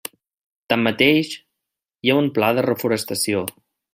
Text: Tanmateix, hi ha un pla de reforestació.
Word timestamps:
Tanmateix, 0.71 1.29
hi 2.07 2.13
ha 2.13 2.17
un 2.23 2.33
pla 2.39 2.51
de 2.61 2.65
reforestació. 2.69 3.45